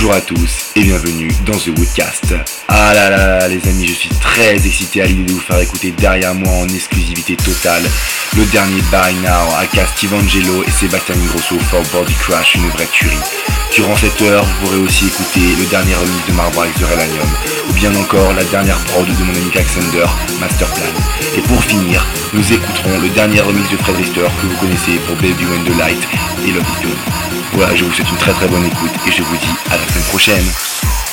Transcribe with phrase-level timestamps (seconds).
[0.00, 2.32] Bonjour à tous et bienvenue dans The Woodcast.
[2.68, 5.90] Ah là là les amis, je suis très excité à l'idée de vous faire écouter
[5.90, 7.82] derrière moi en exclusivité totale
[8.36, 12.86] le dernier By Now aka Steve Angelo et Sébastien Grosso for Body Crash, une vraie
[12.86, 13.16] tuerie.
[13.74, 17.28] Durant cette heure, vous pourrez aussi écouter le dernier remix de Mark de Relanium,
[17.68, 20.06] ou bien encore la dernière prod de mon ami Alexander,
[20.40, 20.84] Masterplan.
[21.36, 25.14] Et pour finir, nous écouterons le dernier remix de Fred Richter que vous connaissez pour
[25.16, 26.08] Baby When Light
[26.46, 26.88] et Love Is.
[27.52, 29.86] Voilà, je vous souhaite une très très bonne écoute et je vous dis à la
[29.86, 31.07] semaine prochaine.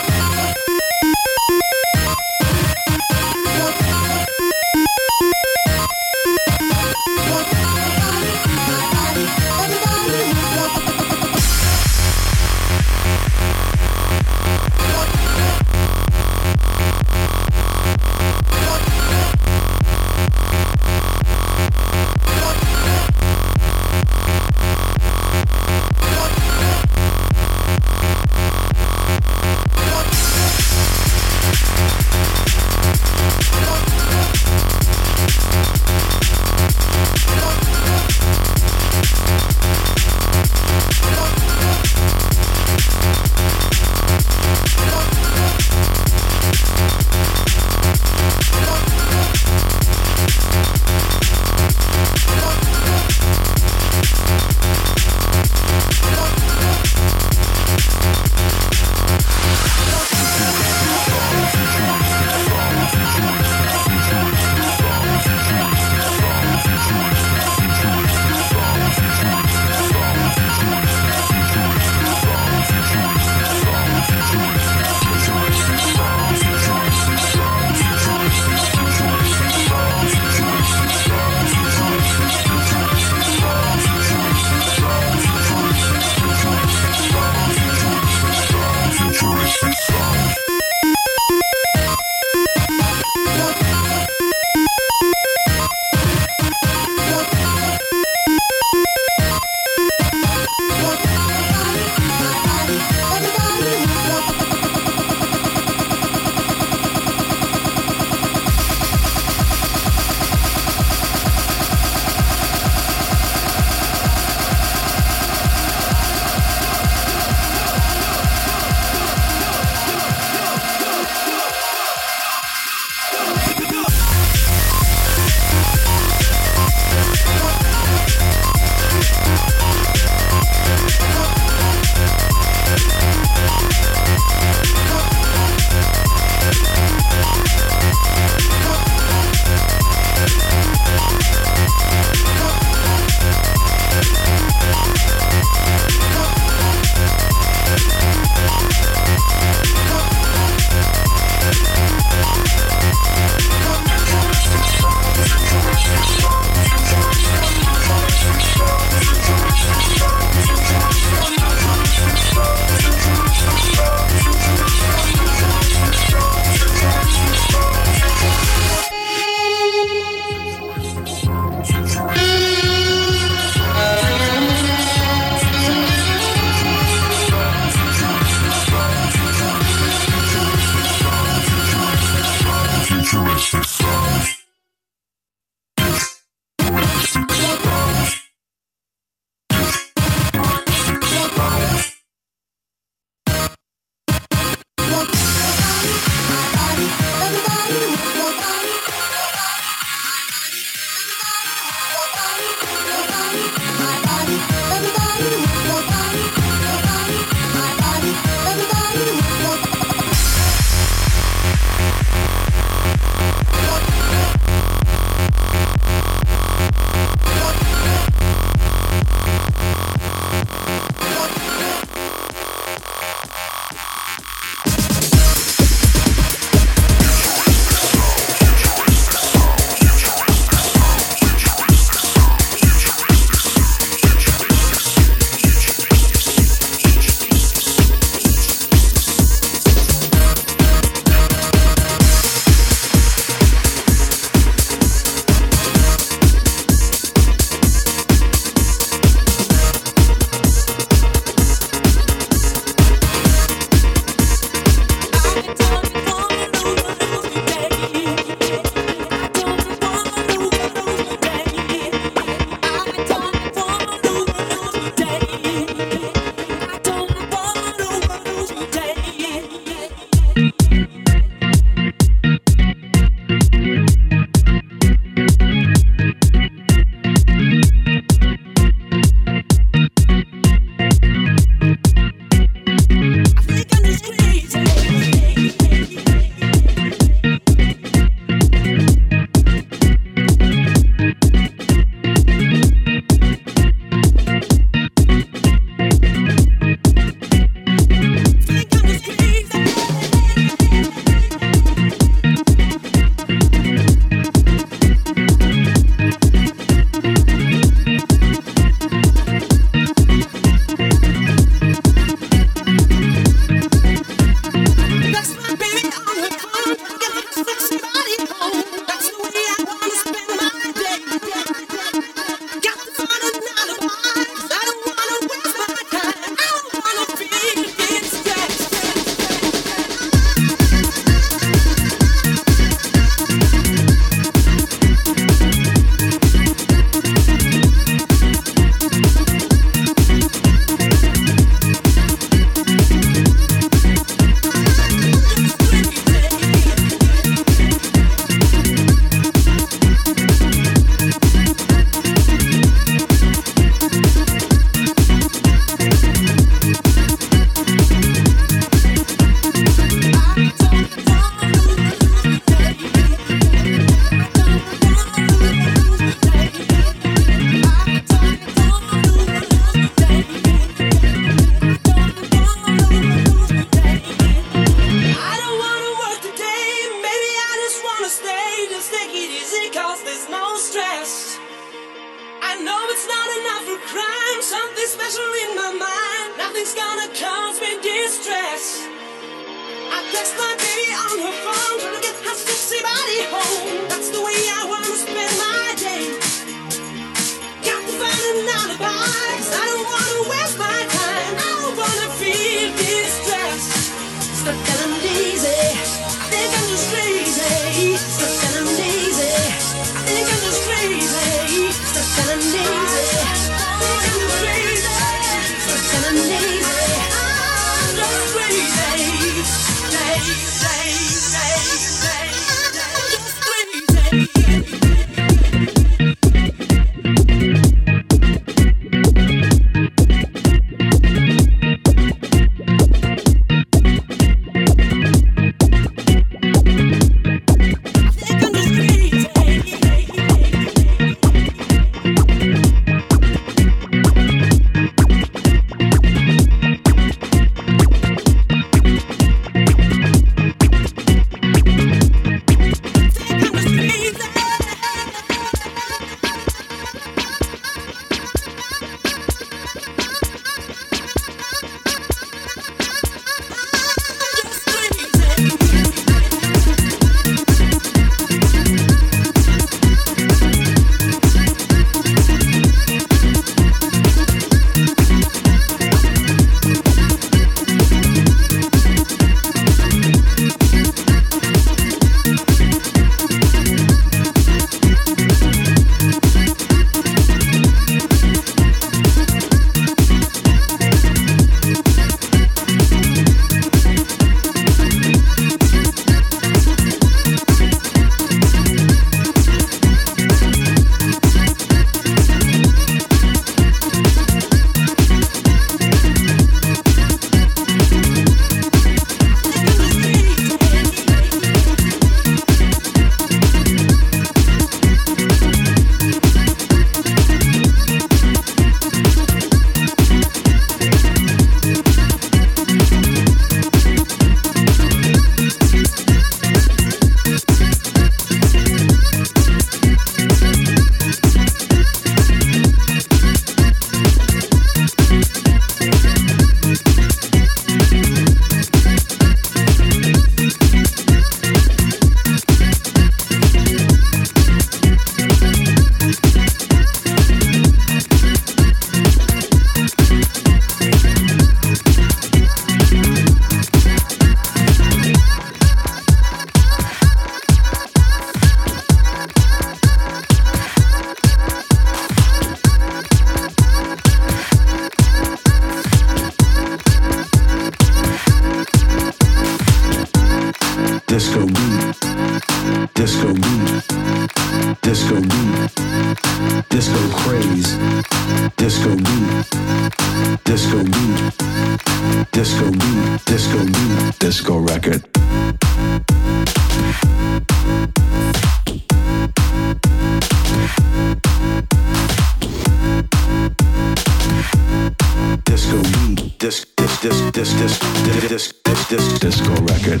[597.00, 600.00] this disc, this this this this disco record.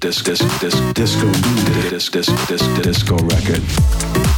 [0.00, 1.26] This disc, this disco
[2.48, 4.37] this disco record.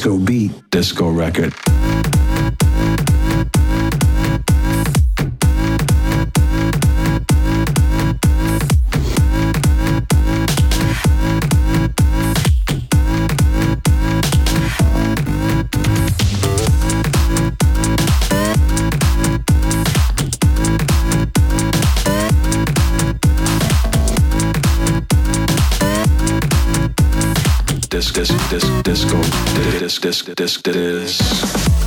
[0.00, 1.69] disco beat, disco record.
[28.50, 29.20] disc disco
[29.80, 31.79] disc disc disc disc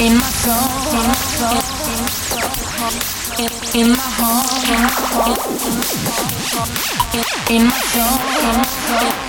[0.00, 0.54] in my soul,
[0.94, 1.58] in my soul,
[3.74, 4.46] in my heart,
[7.50, 8.18] in my soul,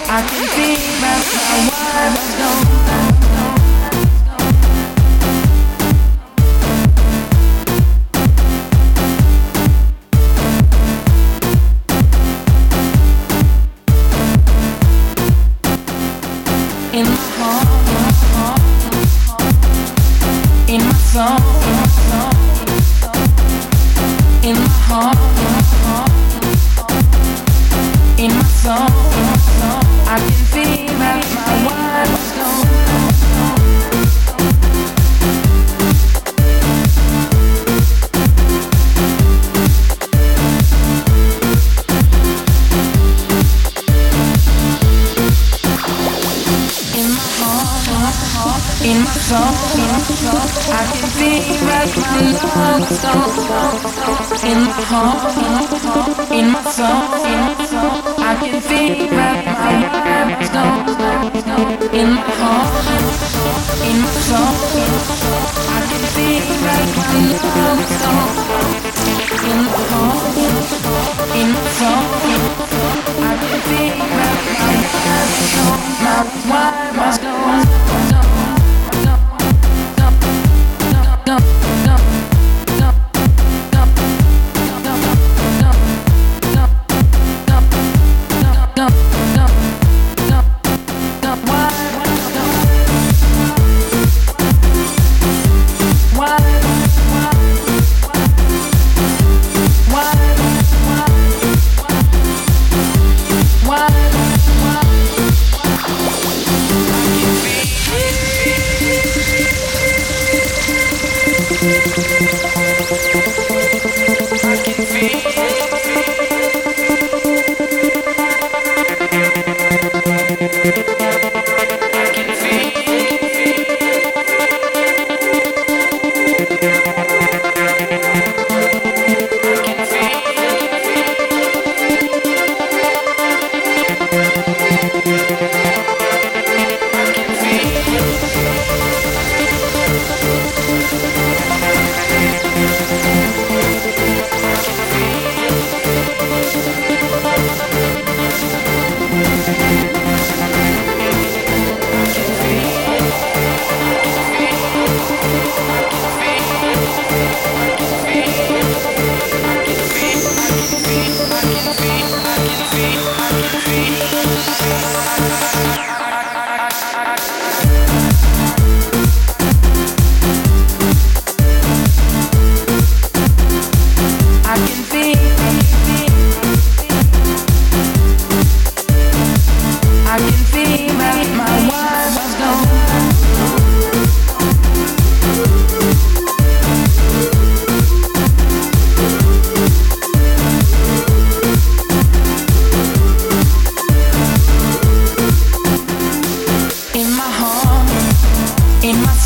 [0.08, 2.79] I can see that I was gone.
[16.91, 17.28] in my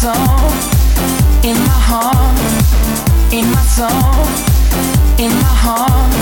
[0.06, 2.38] in my heart,
[3.32, 3.88] in my soul,
[5.18, 6.14] in my heart,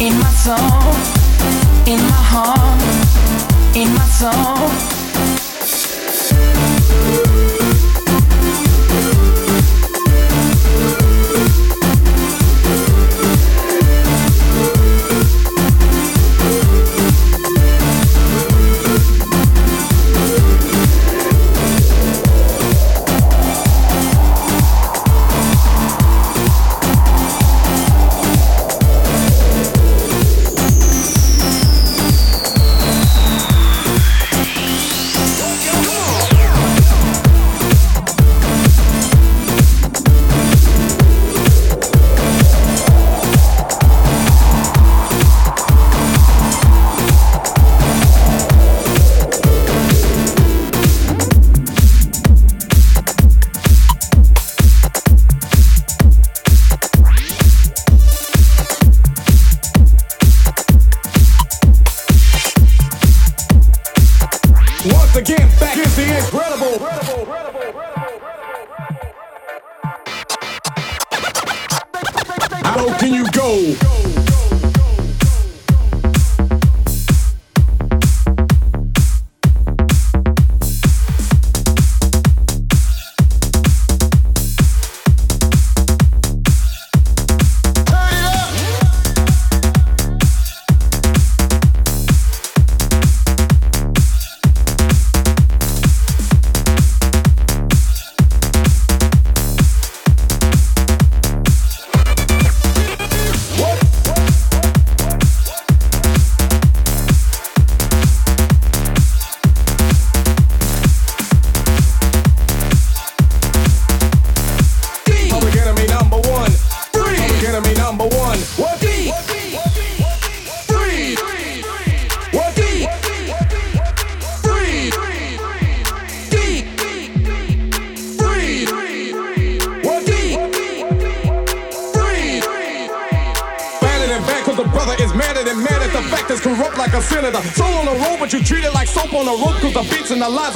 [0.00, 0.94] in my soul,
[1.86, 4.95] in my heart, in my soul.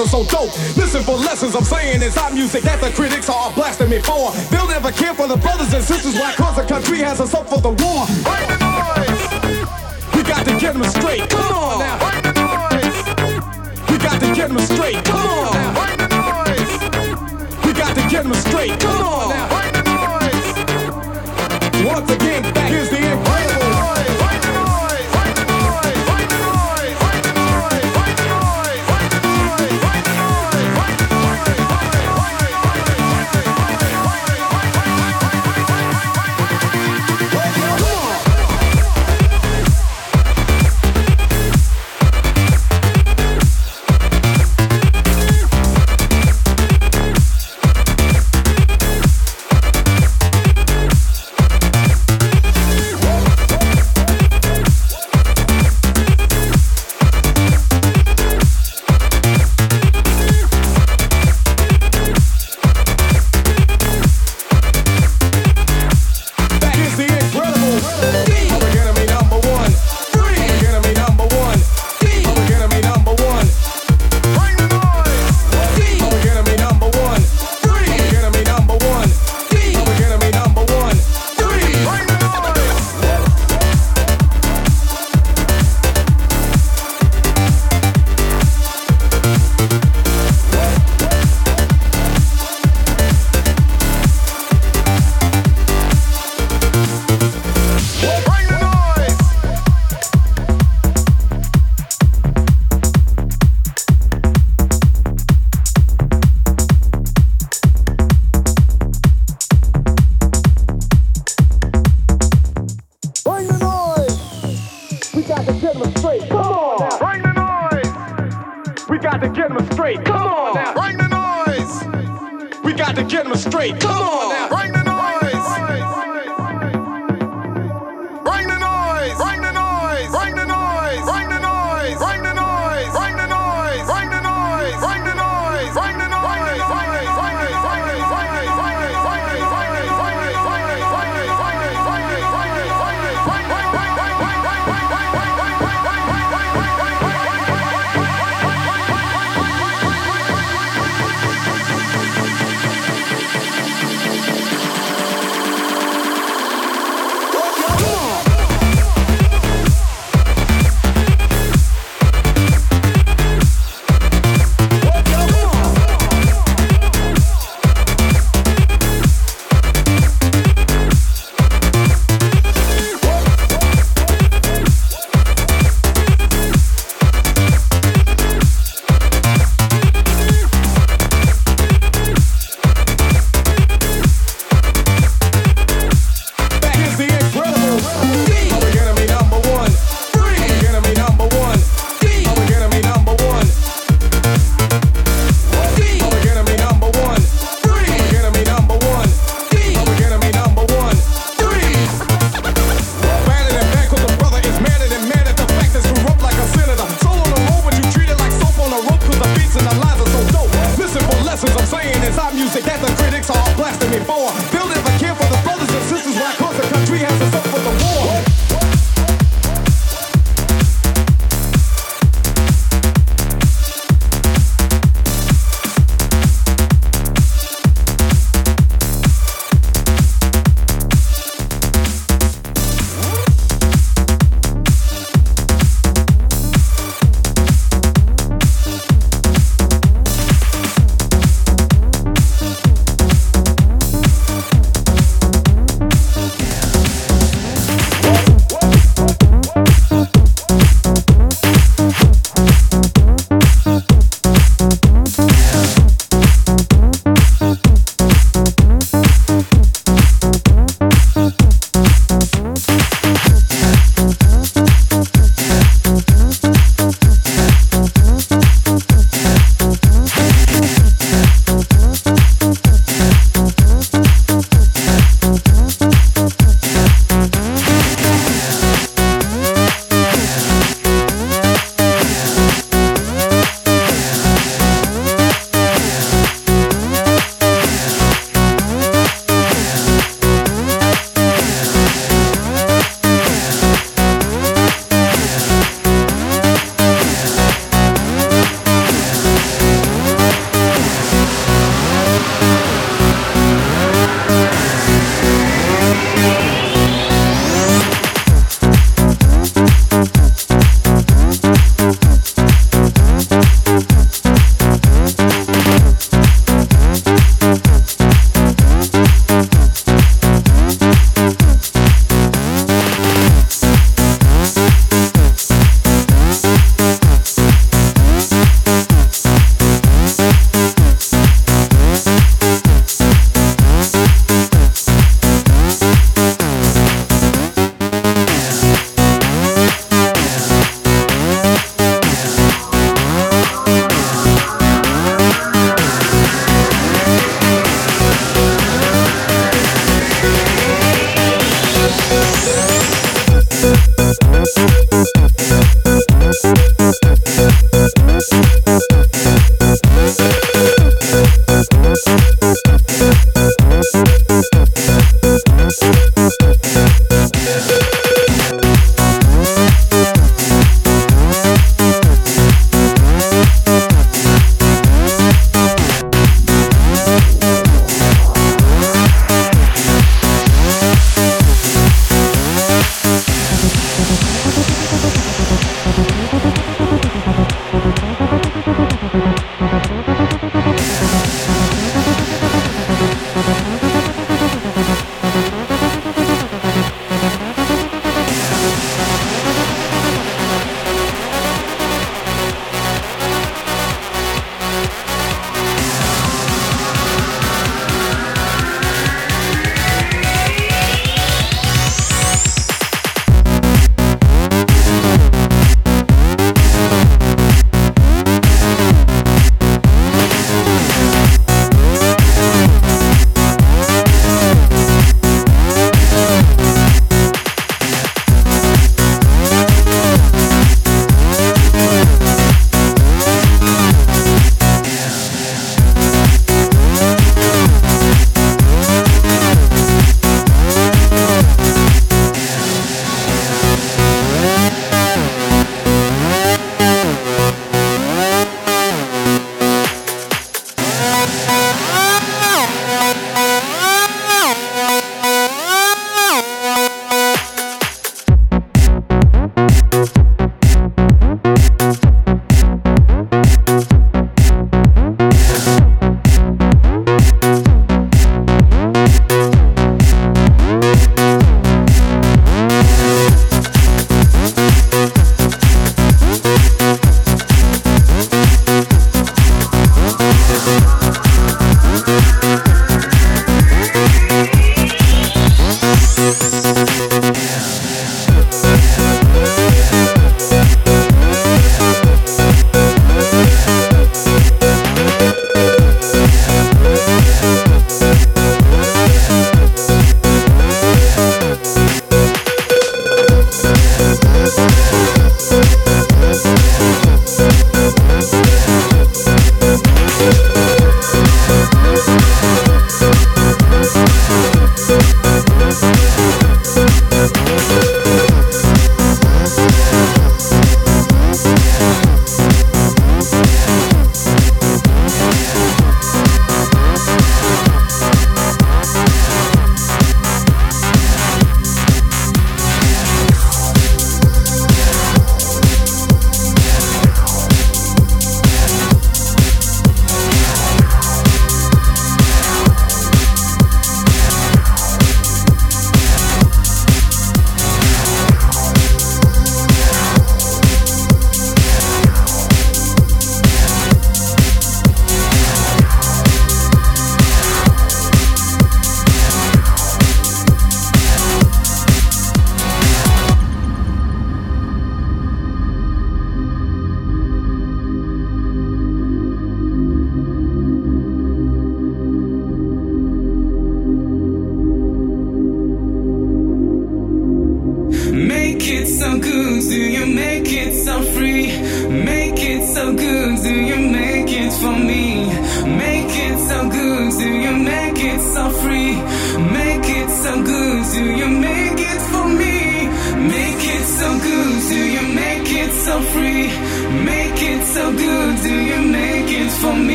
[0.00, 0.50] are so dope.
[0.76, 4.32] Listen for lessons I'm saying it's hot music that the critics are blasting me for.
[4.48, 7.44] They'll never care for the brothers and sisters why cause the country has a soul
[7.44, 8.06] for the war.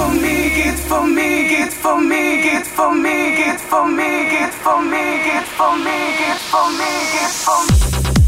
[0.00, 0.48] For me.
[0.56, 1.48] Get for me.
[1.48, 2.42] Get for me.
[2.42, 3.36] Get for me.
[3.36, 4.30] Get for me.
[4.30, 5.04] Get for me.
[5.26, 5.98] Get for me.
[6.20, 6.90] Get for me.
[7.12, 8.19] Get for me.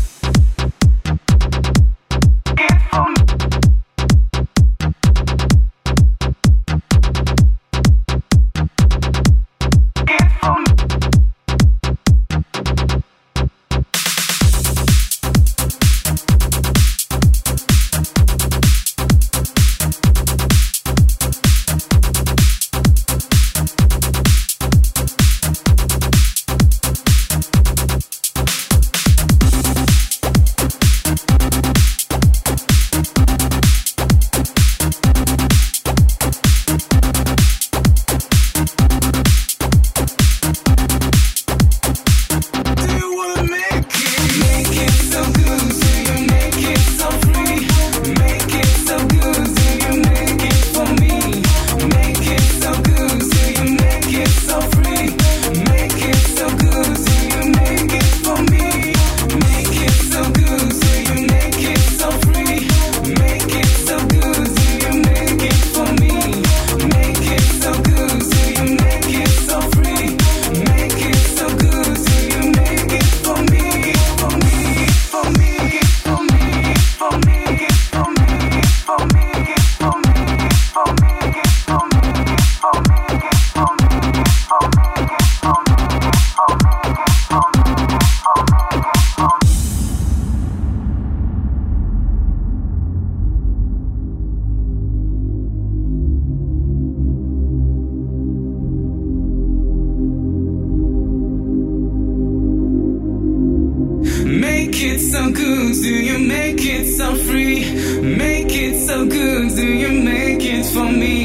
[105.13, 107.61] So good, do you make it so free?
[108.01, 111.19] Make it so good, do you make it for me?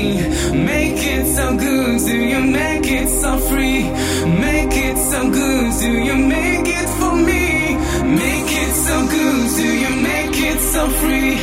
[0.51, 3.83] Make it so good, do you make it so free?
[4.45, 7.45] Make it so good, do you make it for me?
[8.23, 11.35] Make it so good, do you make it so free?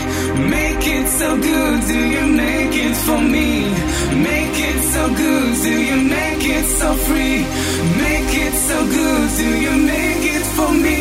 [0.57, 3.51] Make it so good, do you make it for me?
[4.29, 7.39] Make it so good, do you make it so free?
[8.05, 10.94] Make it so good, do you make it for me?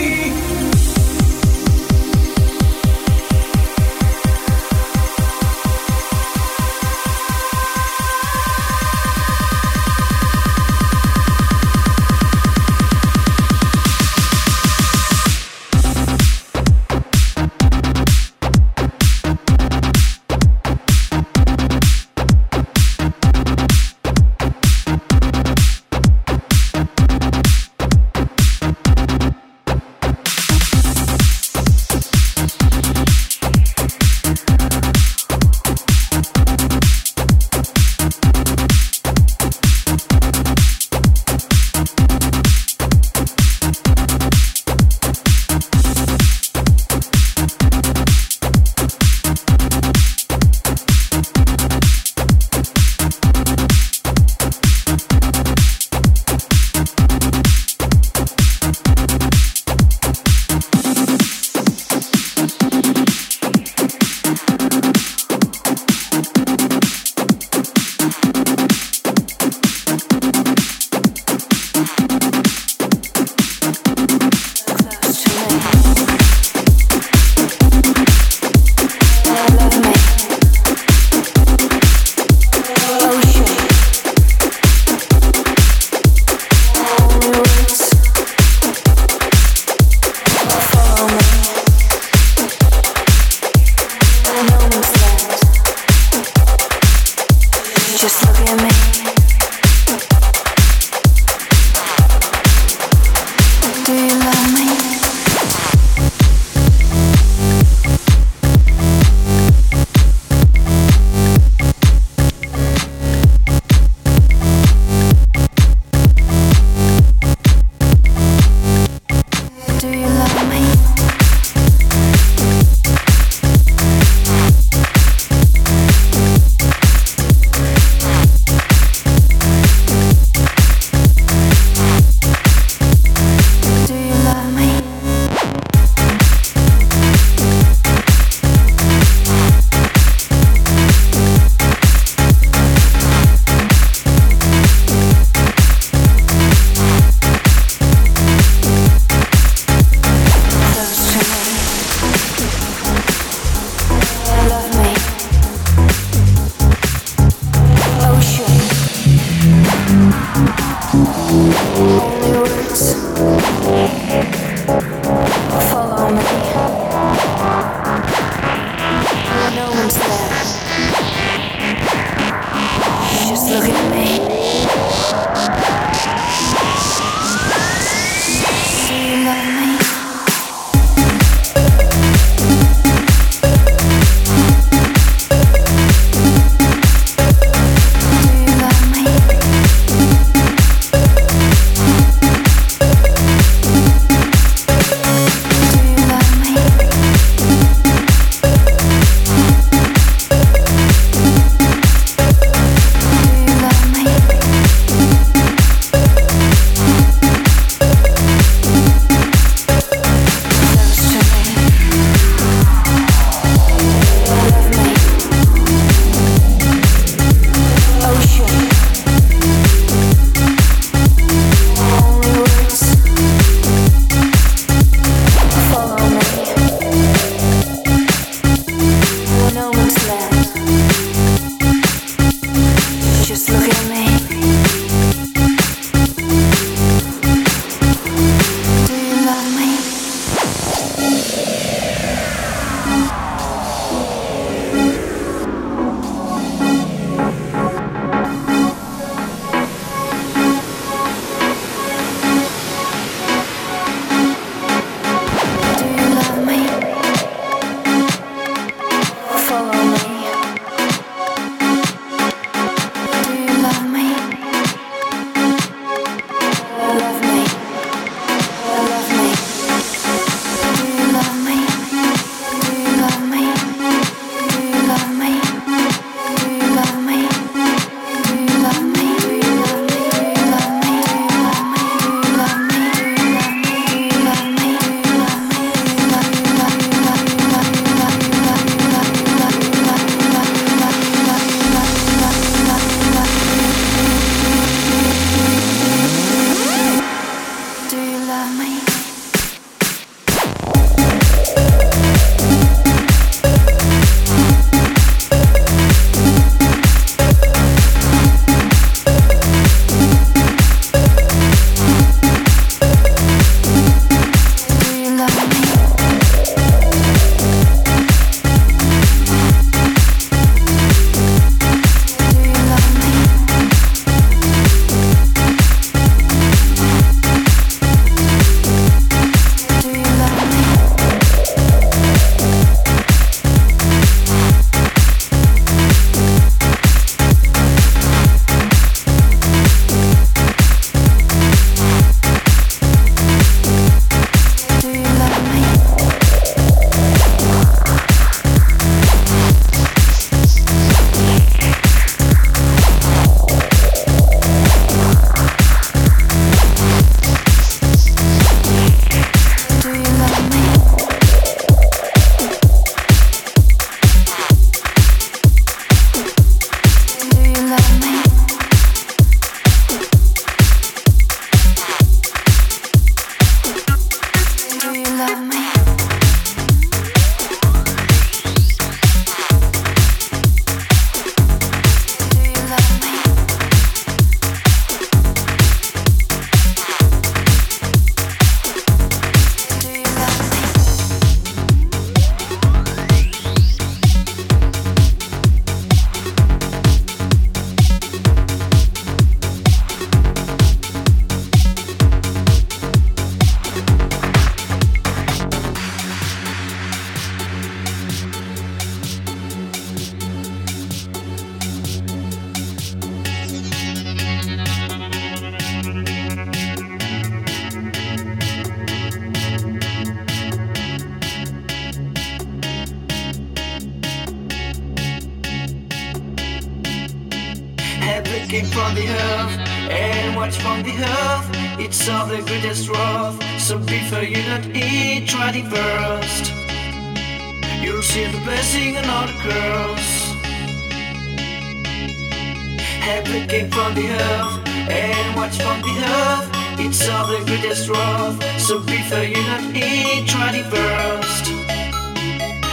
[443.84, 446.48] from the earth and watch from the earth.
[446.80, 448.38] It's all the greatest wrath.
[448.60, 451.46] So before you not eat, try the first.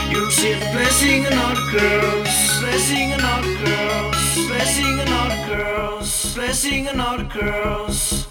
[0.09, 2.59] You'll see the blessing and all the curse.
[2.61, 4.47] Blessing and all the curse.
[4.47, 6.35] Blessing and all the curse.
[6.35, 8.30] Blessing and all the curse.